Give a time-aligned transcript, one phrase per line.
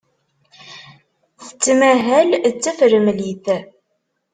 [1.45, 3.45] Tettmahal d tafremlit.